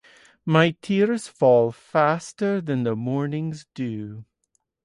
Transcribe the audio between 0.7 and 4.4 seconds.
tears fall faster than the morning's dew.